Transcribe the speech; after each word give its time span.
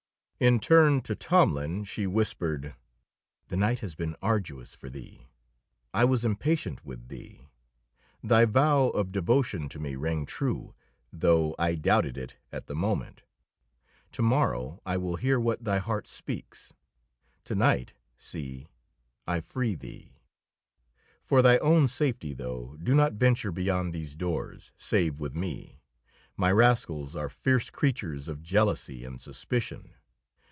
In 0.43 0.59
turn 0.59 1.01
to 1.01 1.13
Tomlin 1.13 1.83
she 1.83 2.07
whispered: 2.07 2.73
"The 3.49 3.57
night 3.57 3.81
has 3.81 3.93
been 3.93 4.15
arduous 4.23 4.73
for 4.73 4.89
thee. 4.89 5.27
I 5.93 6.03
was 6.03 6.25
impatient 6.25 6.83
with 6.83 7.09
thee. 7.09 7.41
Thy 8.23 8.45
vow 8.45 8.89
of 8.89 9.11
devotion 9.11 9.69
to 9.69 9.77
me 9.77 9.95
rang 9.95 10.25
true, 10.25 10.73
though 11.13 11.53
I 11.59 11.75
doubted 11.75 12.17
it 12.17 12.37
at 12.51 12.65
the 12.65 12.73
moment. 12.73 13.21
To 14.13 14.23
morrow 14.23 14.81
I 14.83 14.97
will 14.97 15.17
hear 15.17 15.39
what 15.39 15.63
thy 15.63 15.77
heart 15.77 16.07
speaks. 16.07 16.73
To 17.43 17.53
night, 17.53 17.93
see, 18.17 18.67
I 19.27 19.41
free 19.41 19.75
thee. 19.75 20.17
For 21.21 21.43
thy 21.43 21.59
own 21.59 21.87
safety, 21.87 22.33
though, 22.33 22.77
do 22.81 22.95
not 22.95 23.13
venture 23.13 23.51
beyond 23.51 23.93
these 23.93 24.15
doors 24.15 24.71
save 24.75 25.19
with 25.19 25.35
me. 25.35 25.81
My 26.35 26.51
rascals 26.51 27.15
are 27.15 27.29
fierce 27.29 27.69
creatures 27.69 28.27
of 28.27 28.41
jealousy 28.41 29.05
and 29.05 29.21
suspicion. 29.21 29.93